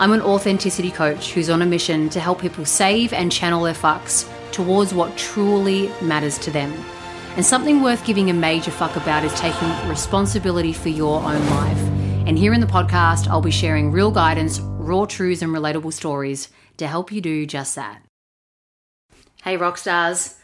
[0.00, 3.74] I'm an authenticity coach who's on a mission to help people save and channel their
[3.74, 6.72] fucks towards what truly matters to them.
[7.36, 11.78] And something worth giving a major fuck about is taking responsibility for your own life.
[12.26, 16.48] And here in the podcast, I'll be sharing real guidance, raw truths, and relatable stories
[16.78, 18.00] to help you do just that.
[19.44, 20.36] Hey, rock stars.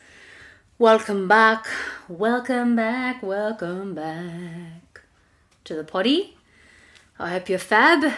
[0.79, 1.67] Welcome back,
[2.09, 5.01] welcome back, welcome back
[5.65, 6.37] to the potty.
[7.19, 8.13] I hope you're fab,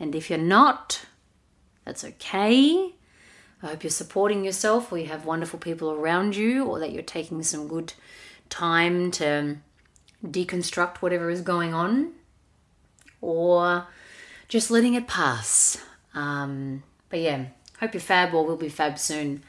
[0.00, 1.04] and if you're not,
[1.84, 2.94] that's okay.
[3.62, 7.02] I hope you're supporting yourself, or you have wonderful people around you, or that you're
[7.02, 7.92] taking some good
[8.48, 9.56] time to
[10.24, 12.12] deconstruct whatever is going on,
[13.20, 13.86] or
[14.48, 15.82] just letting it pass.
[16.14, 17.46] Um, but yeah,
[17.80, 19.42] hope you're fab, or we'll be fab soon.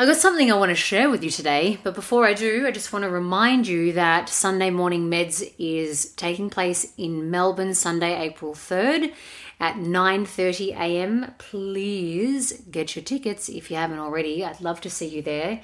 [0.00, 2.70] I got something I want to share with you today, but before I do, I
[2.70, 8.16] just want to remind you that Sunday Morning Meds is taking place in Melbourne Sunday,
[8.16, 9.12] April 3rd
[9.58, 11.34] at 9:30 a.m.
[11.38, 14.44] Please get your tickets if you haven't already.
[14.44, 15.62] I'd love to see you there.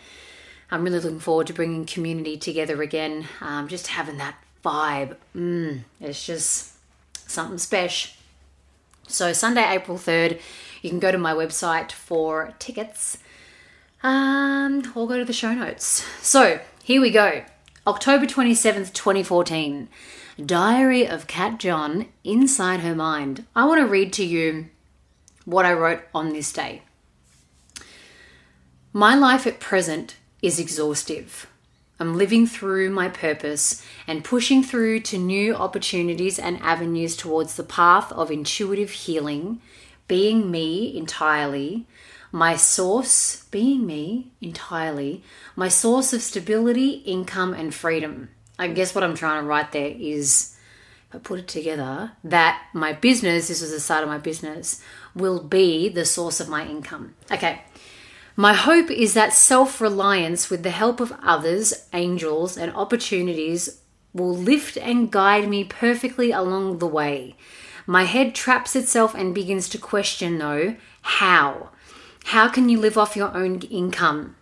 [0.69, 3.29] I'm really looking forward to bringing community together again.
[3.41, 5.17] Um, just having that vibe.
[5.37, 6.73] Mm, it's just
[7.31, 8.11] something special.
[9.07, 10.41] So Sunday, April 3rd,
[10.83, 13.19] you can go to my website for tickets
[14.05, 16.05] um, we'll go to the show notes.
[16.21, 17.43] So here we go.
[17.87, 19.89] October 27th, 2014.
[20.45, 23.47] Diary of Cat John Inside Her Mind.
[23.57, 24.67] I want to read to you
[25.45, 26.83] what I wrote on this day.
[28.93, 31.47] My life at present is exhaustive.
[31.99, 37.63] I'm living through my purpose and pushing through to new opportunities and avenues towards the
[37.63, 39.61] path of intuitive healing,
[40.09, 41.87] being me entirely,
[42.35, 45.23] my source being me entirely,
[45.55, 48.29] my source of stability, income, and freedom.
[48.59, 50.57] I guess what I'm trying to write there is,
[51.09, 54.83] if I put it together, that my business, this was the start of my business,
[55.15, 57.15] will be the source of my income.
[57.31, 57.63] Okay.
[58.35, 63.81] My hope is that self reliance with the help of others, angels, and opportunities
[64.13, 67.37] will lift and guide me perfectly along the way.
[67.87, 71.71] My head traps itself and begins to question, though, how?
[72.25, 74.35] How can you live off your own income?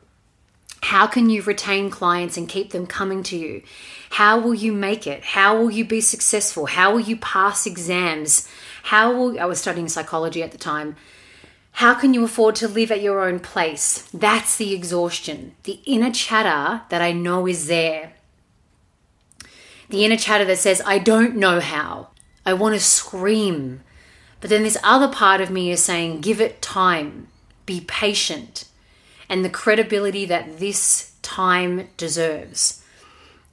[0.82, 3.62] How can you retain clients and keep them coming to you?
[4.10, 5.24] How will you make it?
[5.24, 6.66] How will you be successful?
[6.66, 8.48] How will you pass exams?
[8.84, 10.96] How will I was studying psychology at the time.
[11.72, 14.08] How can you afford to live at your own place?
[14.14, 18.12] That's the exhaustion, the inner chatter that I know is there.
[19.88, 22.08] The inner chatter that says, I don't know how.
[22.46, 23.80] I want to scream.
[24.40, 27.28] But then this other part of me is saying, give it time
[27.72, 28.66] be patient,
[29.28, 32.84] and the credibility that this time deserves.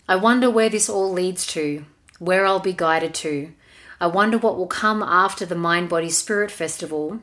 [0.10, 1.86] I wonder where this all leads to,
[2.18, 3.54] where I'll be guided to.
[4.02, 7.20] I wonder what will come after the Mind Body Spirit Festival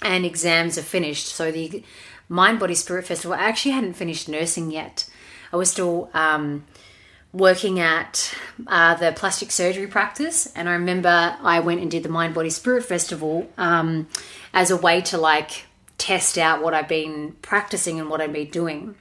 [0.00, 1.26] and exams are finished.
[1.26, 1.84] So, the
[2.30, 5.06] Mind Body Spirit Festival, I actually hadn't finished nursing yet.
[5.52, 6.64] I was still um,
[7.32, 8.34] working at
[8.66, 12.50] uh, the plastic surgery practice, and I remember I went and did the Mind Body
[12.50, 14.08] Spirit Festival um,
[14.54, 15.66] as a way to like
[16.00, 18.96] test out what I've been practicing and what I've been doing,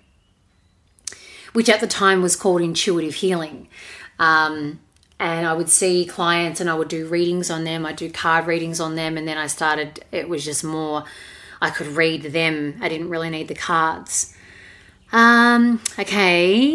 [1.53, 3.67] which at the time was called intuitive healing.
[4.19, 4.81] Um,
[5.19, 8.47] and I would see clients and I would do readings on them, I'd do card
[8.47, 11.05] readings on them, and then I started, it was just more,
[11.61, 12.77] I could read them.
[12.81, 14.35] I didn't really need the cards.
[15.11, 16.73] Um, okay.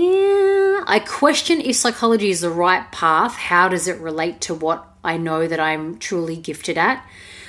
[0.86, 3.34] I question if psychology is the right path.
[3.34, 7.06] How does it relate to what I know that I'm truly gifted at?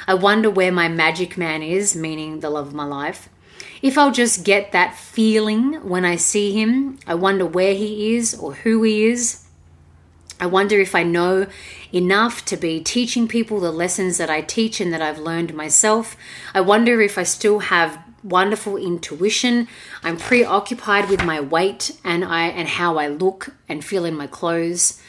[0.07, 3.29] I wonder where my magic man is, meaning the love of my life.
[3.81, 8.33] If I'll just get that feeling when I see him, I wonder where he is
[8.33, 9.45] or who he is.
[10.39, 11.47] I wonder if I know
[11.93, 16.17] enough to be teaching people the lessons that I teach and that I've learned myself.
[16.53, 19.67] I wonder if I still have wonderful intuition.
[20.03, 24.27] I'm preoccupied with my weight and I and how I look and feel in my
[24.27, 25.01] clothes.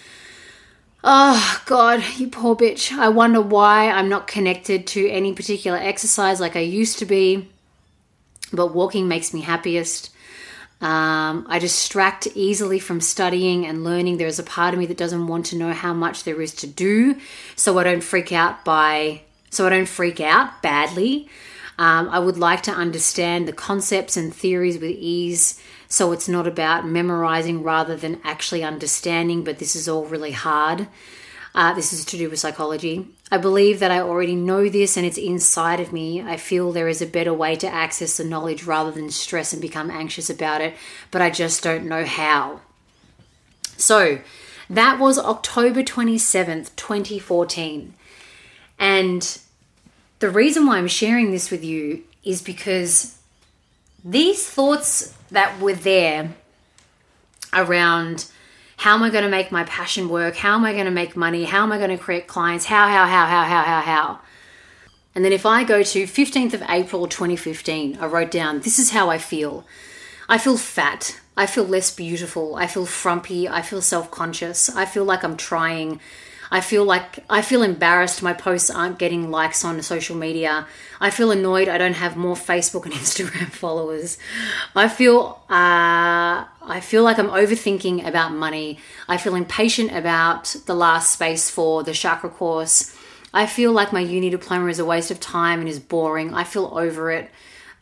[1.05, 2.93] Oh, God, you poor bitch.
[2.93, 7.49] I wonder why I'm not connected to any particular exercise like I used to be,
[8.53, 10.11] but walking makes me happiest.
[10.81, 14.19] Um, I distract easily from studying and learning.
[14.19, 16.67] There's a part of me that doesn't want to know how much there is to
[16.67, 17.17] do,
[17.55, 21.29] so I don't freak out by so I don't freak out badly.
[21.79, 26.47] Um, I would like to understand the concepts and theories with ease so it's not
[26.47, 30.89] about memorizing rather than actually understanding, but this is all really hard.
[31.55, 33.09] Uh, this is to do with psychology.
[33.31, 36.21] I believe that I already know this and it's inside of me.
[36.21, 39.63] I feel there is a better way to access the knowledge rather than stress and
[39.63, 40.75] become anxious about it,
[41.11, 42.61] but I just don't know how.
[43.79, 44.19] So,
[44.69, 47.95] that was October 27th, 2014.
[48.79, 49.39] And
[50.19, 53.16] the reason why I'm sharing this with you is because
[54.07, 56.33] these thoughts that were there
[57.53, 58.27] around
[58.79, 60.37] how am I going to make my passion work?
[60.37, 61.45] How am I going to make money?
[61.45, 62.67] How am I going to create clients?
[62.67, 64.21] How, how, how, how, how, how, how?
[65.15, 68.91] And then if I go to 15th of April 2015, I wrote down, this is
[68.91, 69.67] how I feel.
[70.29, 71.19] I feel fat.
[71.37, 72.55] I feel less beautiful.
[72.55, 73.49] I feel frumpy.
[73.49, 74.69] I feel self conscious.
[74.69, 76.01] I feel like I'm trying.
[76.51, 80.67] I feel like I feel embarrassed my posts aren't getting likes on social media.
[81.01, 84.19] I feel annoyed I don't have more Facebook and Instagram followers.
[84.75, 88.79] I feel uh, I feel like I'm overthinking about money.
[89.09, 92.97] I feel impatient about the last space for the chakra course.
[93.35, 96.33] I feel like my uni diploma is a waste of time and is boring.
[96.33, 97.31] I feel over it.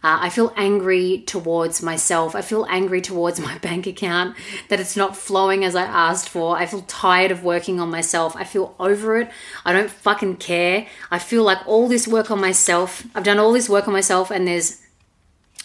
[0.05, 2.35] Uh, I feel angry towards myself.
[2.35, 4.37] I feel angry towards my bank account
[4.69, 6.59] that it's not flowing as I asked for.
[6.59, 8.37] I feel tired of working on myself.
[8.37, 9.31] I feel over it.
[9.65, 10.87] I don't fucking care.
[11.11, 14.31] I feel like all this work on myself, I've done all this work on myself,
[14.31, 14.83] and there's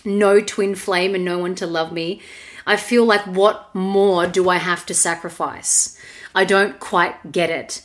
[0.06, 2.22] no twin flame and no one to love me.
[2.66, 6.00] I feel like what more do I have to sacrifice?
[6.34, 7.82] I don't quite get it.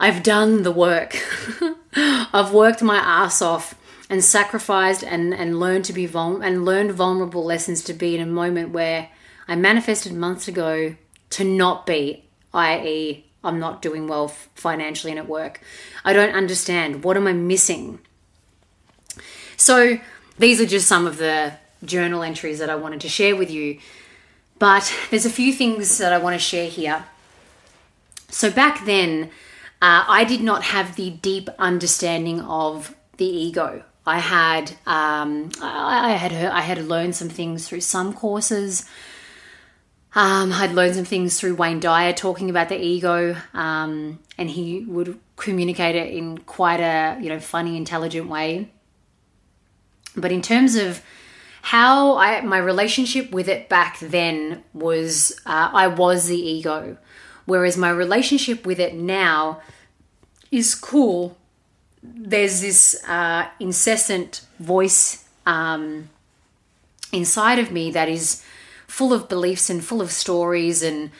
[0.00, 1.18] I've done the work.
[1.96, 3.74] I've worked my ass off
[4.12, 8.20] and sacrificed and, and learned to be vul- and learned vulnerable lessons to be in
[8.20, 9.08] a moment where
[9.48, 10.96] I manifested months ago
[11.30, 15.62] to not be, i.e., I'm not doing well financially and at work.
[16.04, 17.04] I don't understand.
[17.04, 18.00] What am I missing?
[19.56, 19.98] So,
[20.38, 23.78] these are just some of the journal entries that I wanted to share with you.
[24.58, 27.06] But there's a few things that I want to share here.
[28.28, 29.30] So, back then,
[29.80, 33.84] uh, I did not have the deep understanding of the ego.
[34.06, 38.84] I had um, I, had I had learned some things through some courses.
[40.14, 44.80] Um, I'd learned some things through Wayne Dyer talking about the ego, um, and he
[44.80, 48.70] would communicate it in quite a you know funny, intelligent way.
[50.16, 51.02] But in terms of
[51.62, 56.98] how I my relationship with it back then was, uh, I was the ego,
[57.44, 59.60] whereas my relationship with it now
[60.50, 61.38] is cool
[62.02, 66.08] there's this uh, incessant voice um,
[67.12, 68.44] inside of me that is
[68.86, 71.10] full of beliefs and full of stories and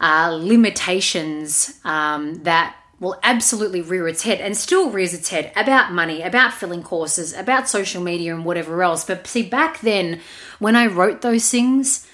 [0.00, 5.92] uh, limitations um, that will absolutely rear its head and still rears its head about
[5.92, 9.04] money, about filling courses, about social media and whatever else.
[9.04, 10.20] But see, back then
[10.60, 12.06] when I wrote those things,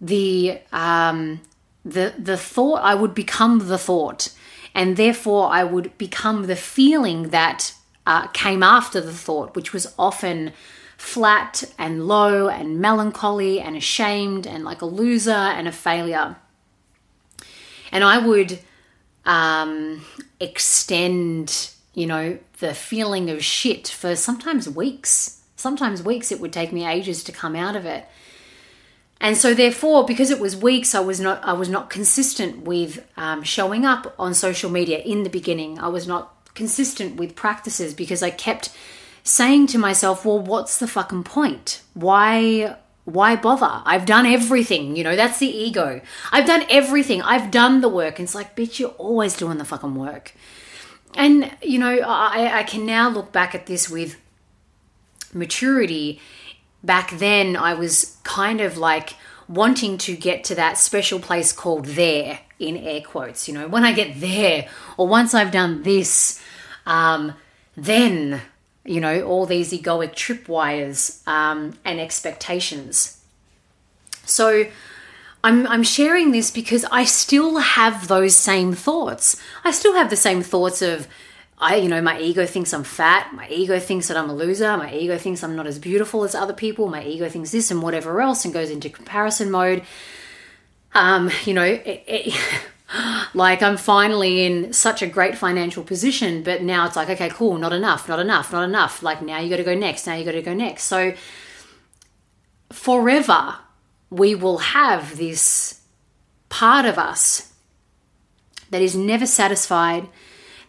[0.00, 1.40] the um,
[1.84, 4.28] the the thought I would become the thought
[4.74, 7.74] and therefore I would become the feeling that
[8.06, 10.52] uh, came after the thought, which was often
[10.96, 16.36] flat and low and melancholy and ashamed and like a loser and a failure.
[17.92, 18.58] And I would
[19.24, 20.04] um,
[20.40, 25.42] extend, you know, the feeling of shit for sometimes weeks.
[25.56, 28.06] Sometimes weeks, it would take me ages to come out of it
[29.24, 33.04] and so therefore because it was weeks i was not i was not consistent with
[33.16, 35.78] um, showing up on social media in the beginning.
[35.78, 38.70] I was not consistent with practices because i kept
[39.24, 41.80] saying to myself well what's the fucking point?
[41.94, 42.76] Why
[43.06, 43.82] why bother?
[43.84, 46.02] I've done everything you know that's the ego.
[46.30, 47.22] I've done everything.
[47.22, 48.18] I've done the work.
[48.18, 50.34] And it's like bitch you're always doing the fucking work.
[51.14, 54.16] And you know i, I can now look back at this with
[55.32, 56.20] maturity
[56.84, 59.14] back then I was kind of like
[59.48, 63.48] wanting to get to that special place called there in air quotes.
[63.48, 66.42] You know, when I get there, or once I've done this,
[66.86, 67.34] um,
[67.76, 68.40] then,
[68.84, 73.20] you know, all these egoic tripwires um, and expectations.
[74.24, 74.66] So,
[75.42, 79.38] I'm, I'm sharing this because I still have those same thoughts.
[79.62, 81.06] I still have the same thoughts of,
[81.58, 83.32] I, you know, my ego thinks I'm fat.
[83.32, 84.76] My ego thinks that I'm a loser.
[84.76, 86.88] My ego thinks I'm not as beautiful as other people.
[86.88, 89.84] My ego thinks this and whatever else and goes into comparison mode.
[90.94, 92.34] Um, you know, it, it,
[93.34, 97.56] like I'm finally in such a great financial position, but now it's like, okay, cool,
[97.56, 99.02] not enough, not enough, not enough.
[99.02, 100.06] Like now you got to go next.
[100.06, 100.84] Now you got to go next.
[100.84, 101.14] So
[102.72, 103.58] forever,
[104.10, 105.80] we will have this
[106.48, 107.52] part of us
[108.70, 110.08] that is never satisfied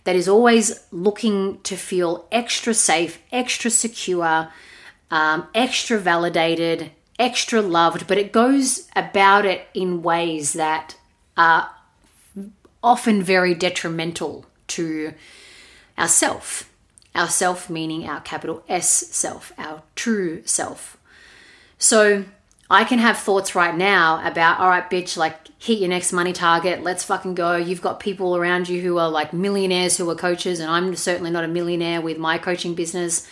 [0.05, 4.49] that is always looking to feel extra safe, extra secure,
[5.11, 10.95] um, extra validated, extra loved, but it goes about it in ways that
[11.35, 11.69] are
[12.83, 15.13] often very detrimental to
[15.97, 16.71] ourself.
[17.15, 20.97] Our self meaning our capital S self, our true self.
[21.77, 22.25] So
[22.69, 26.33] I can have thoughts right now about, all right, bitch, like hit your next money
[26.33, 26.81] target.
[26.83, 27.55] Let's fucking go.
[27.55, 31.29] You've got people around you who are like millionaires who are coaches, and I'm certainly
[31.29, 33.27] not a millionaire with my coaching business.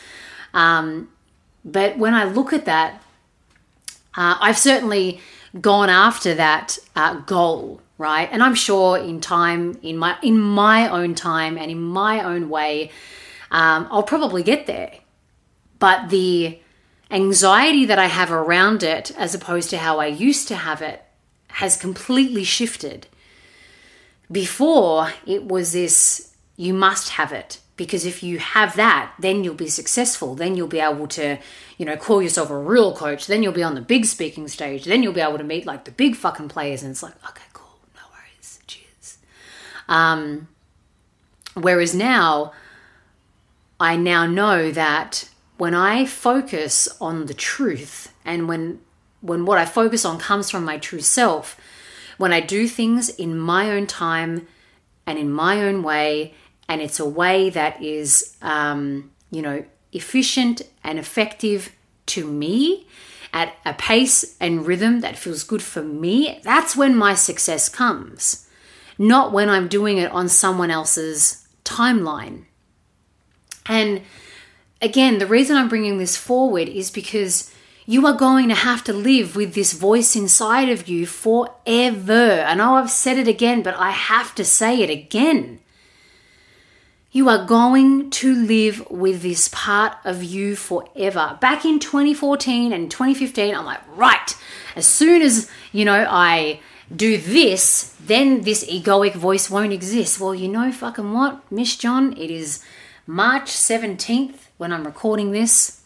[0.53, 1.09] Um,
[1.65, 3.01] but when I look at that,
[4.15, 5.19] uh, I've certainly
[5.59, 8.29] gone after that uh, goal, right?
[8.31, 12.49] And I'm sure in time, in my in my own time and in my own
[12.49, 12.91] way,
[13.49, 14.93] um, I'll probably get there.
[15.79, 16.59] But the
[17.13, 21.05] anxiety that I have around it, as opposed to how I used to have it,
[21.47, 23.07] has completely shifted.
[24.31, 29.55] Before, it was this you must have it because if you have that then you'll
[29.55, 30.35] be successful.
[30.35, 31.37] Then you'll be able to
[31.77, 33.27] you know call yourself a real coach.
[33.27, 34.85] Then you'll be on the big speaking stage.
[34.85, 37.45] Then you'll be able to meet like the big fucking players and it's like okay
[37.53, 37.79] cool.
[37.95, 38.59] No worries.
[38.67, 39.17] Cheers.
[39.87, 40.47] Um
[41.55, 42.51] whereas now
[43.79, 48.79] i now know that when i focus on the truth and when
[49.21, 51.59] when what i focus on comes from my true self
[52.17, 54.47] when i do things in my own time
[55.05, 56.33] and in my own way
[56.67, 61.71] and it's a way that is, um, you know, efficient and effective
[62.07, 62.87] to me
[63.33, 68.47] at a pace and rhythm that feels good for me, that's when my success comes,
[68.97, 72.45] not when I'm doing it on someone else's timeline.
[73.65, 74.01] And
[74.83, 77.51] again, the reason I'm bringing this forward is because
[77.85, 82.43] you are going to have to live with this voice inside of you forever.
[82.45, 85.59] I know I've said it again, but I have to say it again.
[87.11, 91.37] You are going to live with this part of you forever.
[91.39, 94.35] Back in 2014 and 2015, I'm like, right,
[94.75, 96.59] as soon as, you know, I
[96.93, 100.19] do this, then this egoic voice won't exist.
[100.19, 102.17] Well, you know, fucking what, Miss John?
[102.17, 102.63] It is
[103.05, 105.81] March 17th when I'm recording this,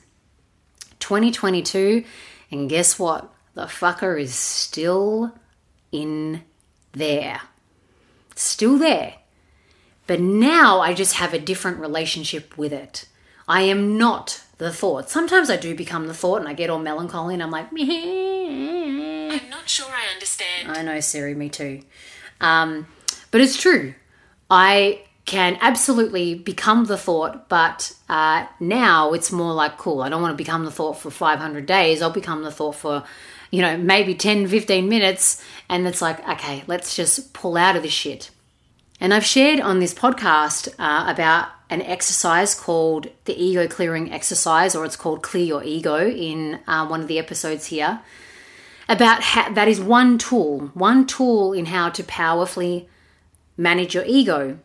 [1.00, 2.03] 2022,
[2.51, 3.27] and guess what?
[3.55, 5.34] The fucker is still
[5.91, 6.43] in
[6.91, 7.41] there.
[8.36, 9.15] Still there.
[10.05, 13.07] But now I just have a different relationship with it.
[13.48, 15.10] I am not the thought.
[15.10, 19.50] Sometimes I do become the thought and I get all melancholy and I'm like, I'm
[19.50, 20.72] not sure I understand.
[20.72, 21.81] I know, Siri, me too.
[22.39, 22.86] Um,
[23.31, 23.96] but it's true.
[24.51, 30.22] I can absolutely become the thought, but uh, now it's more like, cool, I don't
[30.22, 32.01] want to become the thought for 500 days.
[32.01, 33.03] I'll become the thought for,
[33.51, 35.43] you know, maybe 10, 15 minutes.
[35.67, 38.31] And it's like, okay, let's just pull out of this shit.
[39.01, 44.75] And I've shared on this podcast uh, about an exercise called the ego clearing exercise,
[44.75, 48.00] or it's called Clear Your Ego in uh, one of the episodes here.
[48.88, 52.88] About how that is one tool, one tool in how to powerfully
[53.57, 54.60] manage your ego.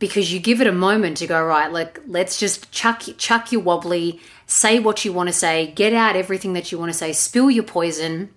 [0.00, 3.60] Because you give it a moment to go, right, like let's just chuck chuck your
[3.60, 7.12] wobbly, say what you want to say, get out everything that you want to say,
[7.12, 8.30] spill your poison,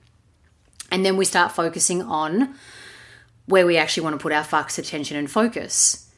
[0.91, 2.53] and then we start focusing on
[3.45, 6.09] where we actually want to put our focus, attention, and focus.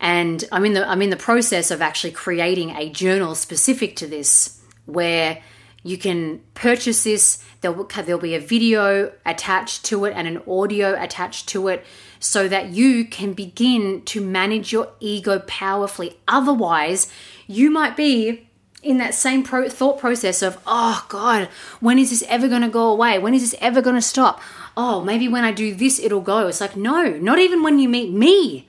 [0.00, 4.06] And I'm in the I'm in the process of actually creating a journal specific to
[4.06, 5.42] this, where
[5.82, 7.42] you can purchase this.
[7.60, 11.84] There'll, there'll be a video attached to it and an audio attached to it,
[12.18, 16.18] so that you can begin to manage your ego powerfully.
[16.28, 17.10] Otherwise,
[17.46, 18.46] you might be
[18.82, 21.48] in that same pro- thought process of, oh God,
[21.80, 23.18] when is this ever going to go away?
[23.18, 24.40] When is this ever going to stop?
[24.76, 26.46] oh, maybe when I do this, it'll go.
[26.46, 28.68] It's like, no, not even when you meet me.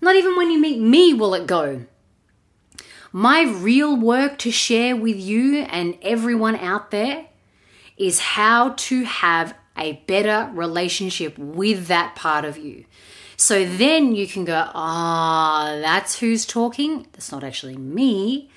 [0.00, 1.84] Not even when you meet me will it go.
[3.12, 7.26] My real work to share with you and everyone out there
[8.00, 12.86] is how to have a better relationship with that part of you.
[13.36, 17.06] So then you can go, ah, oh, that's who's talking.
[17.12, 18.50] That's not actually me.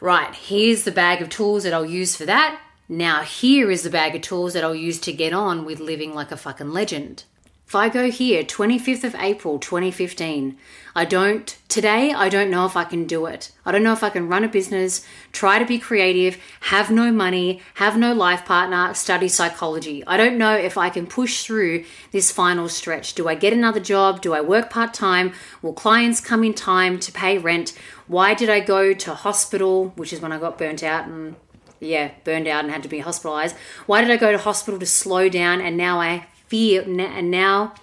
[0.00, 2.60] Right, here's the bag of tools that I'll use for that.
[2.88, 6.14] Now, here is the bag of tools that I'll use to get on with living
[6.14, 7.24] like a fucking legend.
[7.66, 10.56] If I go here, 25th of April 2015,
[10.94, 13.50] I don't, today, I don't know if I can do it.
[13.64, 17.10] I don't know if I can run a business, try to be creative, have no
[17.10, 20.04] money, have no life partner, study psychology.
[20.06, 23.14] I don't know if I can push through this final stretch.
[23.14, 24.20] Do I get another job?
[24.20, 25.32] Do I work part time?
[25.62, 27.72] Will clients come in time to pay rent?
[28.06, 31.34] Why did I go to hospital, which is when I got burnt out and
[31.80, 33.56] yeah, burned out and had to be hospitalized.
[33.86, 37.74] Why did I go to hospital to slow down and now I feel and now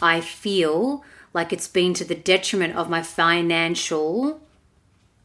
[0.00, 4.40] I feel like it's been to the detriment of my financial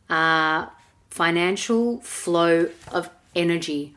[0.09, 0.67] uh,
[1.09, 3.95] financial flow of energy.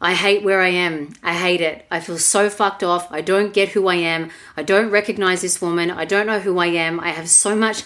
[0.00, 1.12] I hate where I am.
[1.22, 1.84] I hate it.
[1.90, 3.12] I feel so fucked off.
[3.12, 4.30] I don't get who I am.
[4.56, 5.90] I don't recognize this woman.
[5.90, 6.98] I don't know who I am.
[7.00, 7.84] I have so much.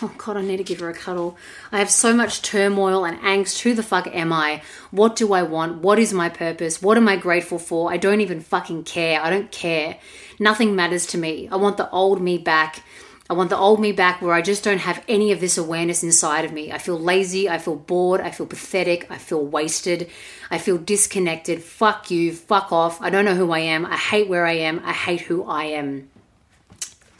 [0.00, 1.36] Oh God, I need to give her a cuddle.
[1.72, 3.60] I have so much turmoil and angst.
[3.62, 4.62] Who the fuck am I?
[4.92, 5.78] What do I want?
[5.78, 6.80] What is my purpose?
[6.80, 7.90] What am I grateful for?
[7.90, 9.20] I don't even fucking care.
[9.20, 9.96] I don't care.
[10.38, 11.48] Nothing matters to me.
[11.50, 12.84] I want the old me back.
[13.28, 16.02] I want the old me back where I just don't have any of this awareness
[16.02, 16.72] inside of me.
[16.72, 20.08] I feel lazy, I feel bored, I feel pathetic, I feel wasted,
[20.50, 21.62] I feel disconnected.
[21.62, 23.02] Fuck you, fuck off.
[23.02, 23.84] I don't know who I am.
[23.84, 24.80] I hate where I am.
[24.84, 26.08] I hate who I am.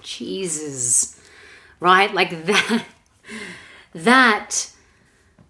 [0.01, 1.18] Jesus.
[1.81, 2.13] Right?
[2.13, 2.85] Like that.
[3.95, 4.71] That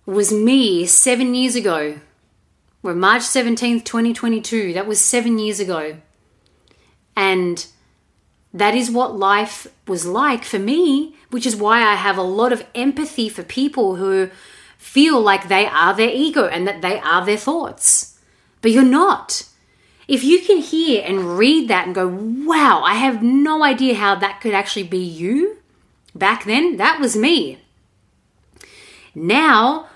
[0.07, 1.99] was me seven years ago.
[2.83, 4.73] We're March 17th, 2022.
[4.73, 5.99] That was seven years ago.
[7.17, 7.67] And
[8.55, 12.53] that is what life was like for me, which is why I have a lot
[12.53, 14.31] of empathy for people who
[14.79, 18.19] feel like they are their ego and that they are their thoughts.
[18.63, 19.45] But you're not.
[20.07, 24.15] If you can hear and read that and go, wow, I have no idea how
[24.15, 25.59] that could actually be you,
[26.15, 27.59] back then, that was me.
[29.15, 29.89] Now,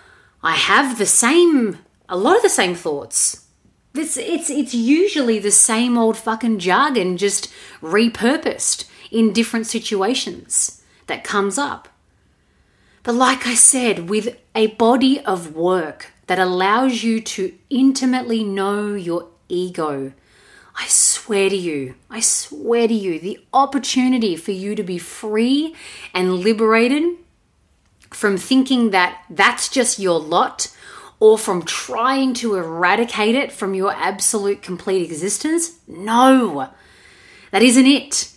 [0.43, 1.79] I have the same,
[2.09, 3.47] a lot of the same thoughts.
[3.95, 11.25] It's, it's, it's usually the same old fucking jargon, just repurposed in different situations that
[11.25, 11.89] comes up.
[13.03, 18.95] But like I said, with a body of work that allows you to intimately know
[18.95, 20.13] your ego,
[20.75, 25.75] I swear to you, I swear to you, the opportunity for you to be free
[26.15, 27.19] and liberated
[28.11, 30.75] from thinking that that's just your lot
[31.21, 35.79] or from trying to eradicate it from your absolute complete existence?
[35.87, 36.69] No,
[37.53, 38.33] that isn't it.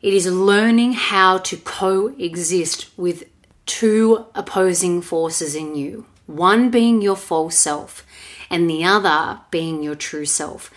[0.00, 3.24] It is learning how to coexist with
[3.64, 8.04] two opposing forces in you one being your false self,
[8.50, 10.70] and the other being your true self.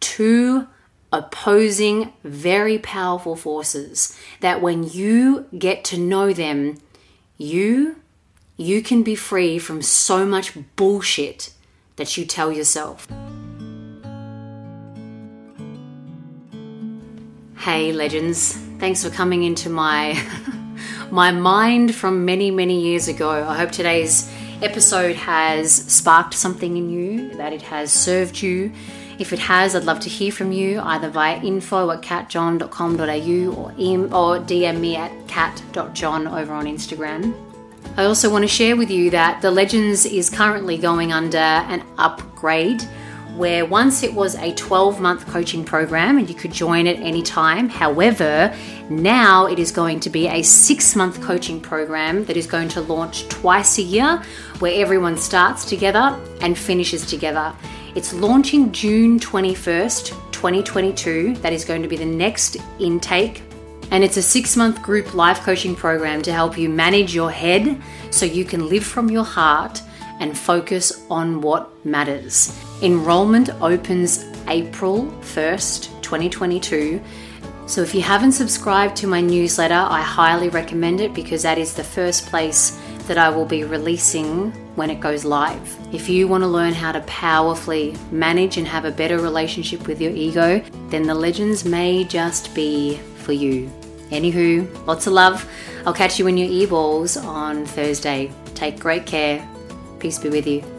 [0.00, 0.66] Two
[1.12, 6.78] opposing, very powerful forces that when you get to know them,
[7.38, 7.96] you
[8.58, 11.52] you can be free from so much bullshit
[11.96, 13.06] that you tell yourself.
[17.58, 20.22] Hey legends, thanks for coming into my
[21.10, 23.30] my mind from many many years ago.
[23.30, 24.30] I hope today's
[24.62, 28.72] episode has sparked something in you, that it has served you.
[29.18, 33.70] If it has, I'd love to hear from you either via info at catjohn.com.au or,
[33.72, 37.34] or DM me at cat.john over on Instagram.
[37.96, 41.82] I also want to share with you that the Legends is currently going under an
[41.96, 42.82] upgrade
[43.36, 47.22] where once it was a 12 month coaching program and you could join at any
[47.22, 47.68] time.
[47.68, 48.54] However,
[48.88, 52.80] now it is going to be a six month coaching program that is going to
[52.82, 54.22] launch twice a year
[54.58, 57.54] where everyone starts together and finishes together.
[57.96, 61.36] It's launching June 21st, 2022.
[61.36, 63.42] That is going to be the next intake
[63.90, 67.80] and it's a six month group life coaching program to help you manage your head
[68.10, 69.80] so you can live from your heart
[70.20, 72.62] and focus on what matters.
[72.82, 77.00] Enrollment opens April 1st, 2022.
[77.64, 81.72] So if you haven't subscribed to my newsletter, I highly recommend it because that is
[81.72, 85.94] the first place that I will be releasing when it goes live.
[85.94, 90.00] If you want to learn how to powerfully manage and have a better relationship with
[90.00, 93.70] your ego, then the legends may just be for you.
[94.10, 95.48] Anywho, lots of love.
[95.84, 98.30] I'll catch you in your earballs on Thursday.
[98.54, 99.46] Take great care.
[99.98, 100.75] Peace be with you.